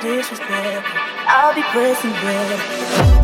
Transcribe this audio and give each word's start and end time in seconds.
disrespect. 0.00 0.84
I'll 1.26 1.54
be 1.54 1.62
pressing 1.62 2.10
bread. 2.10 3.17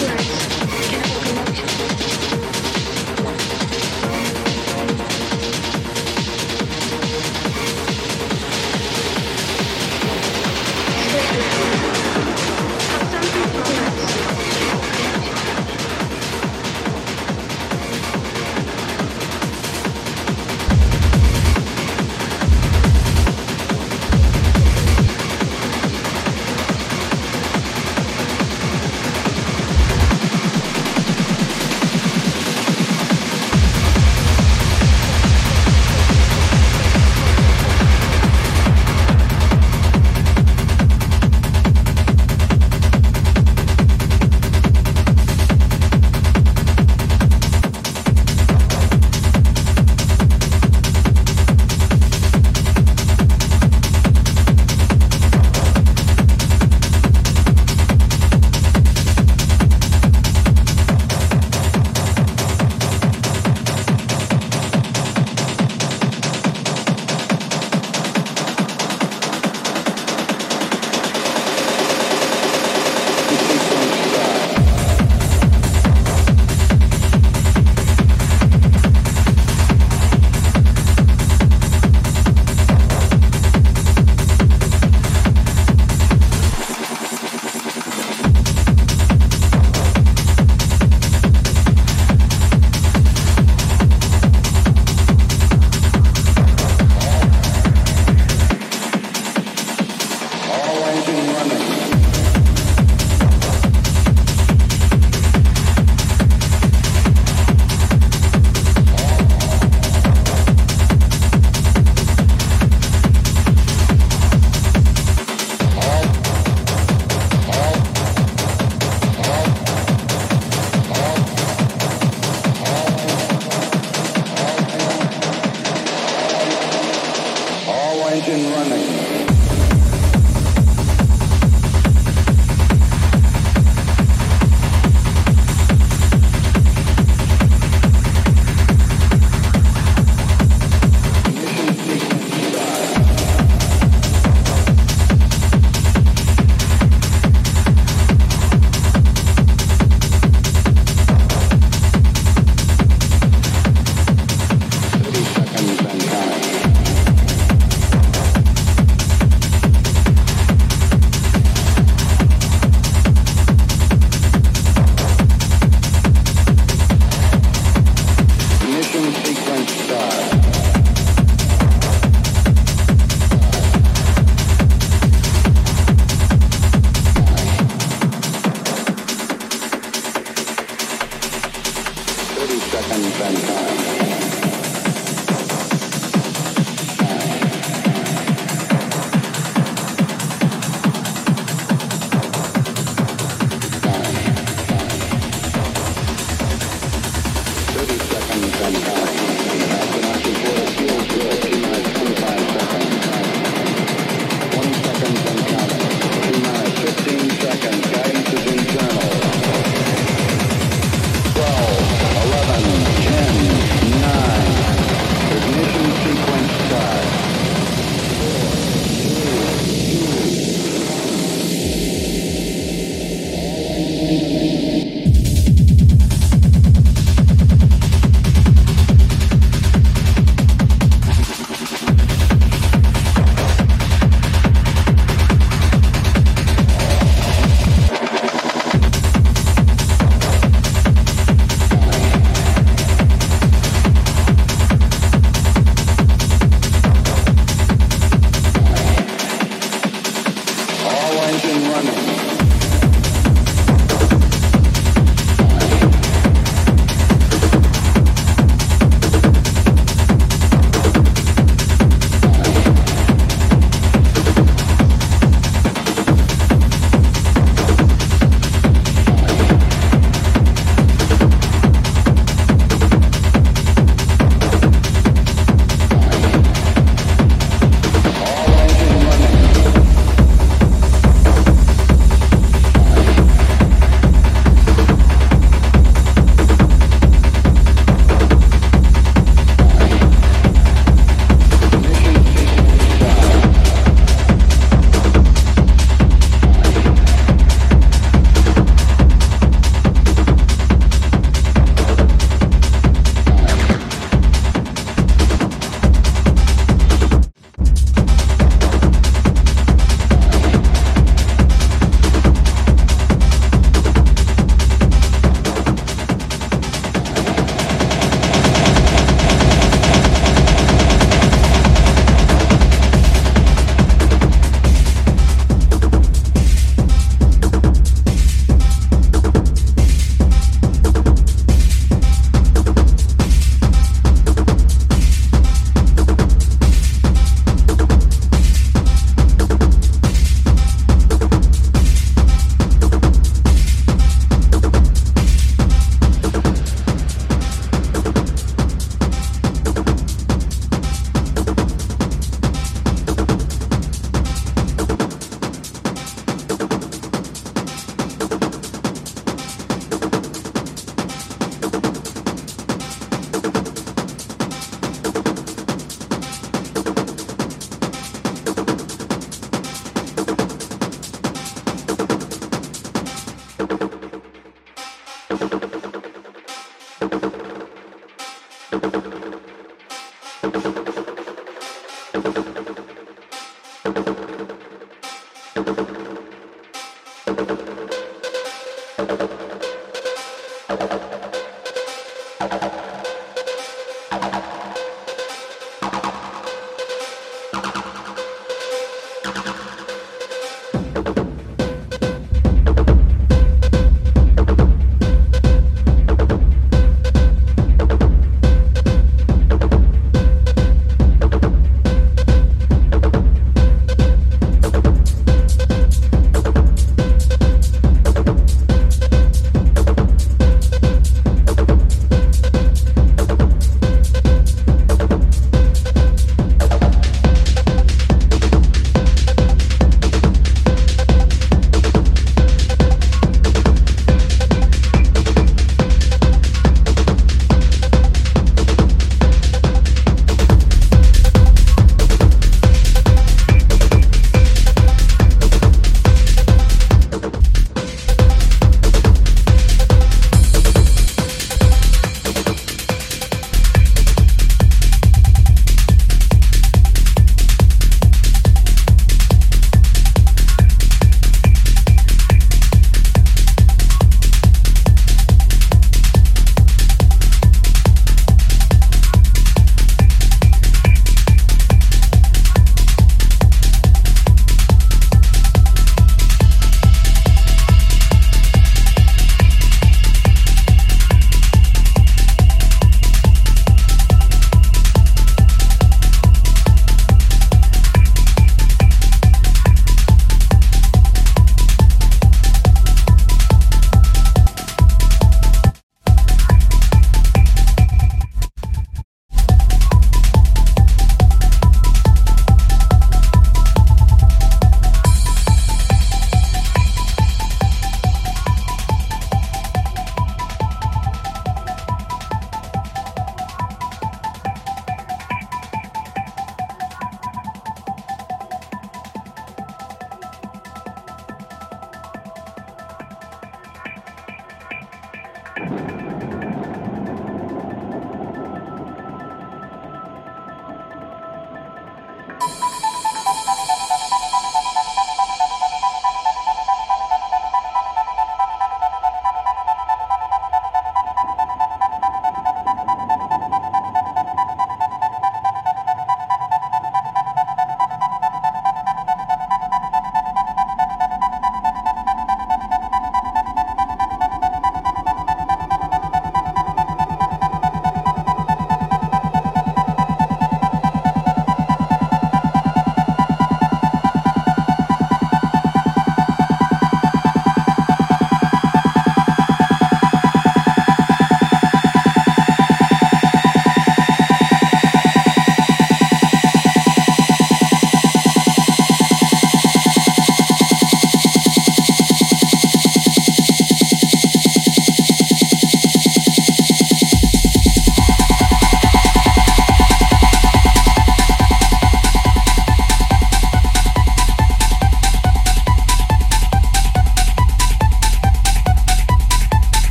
Library. 0.00 0.37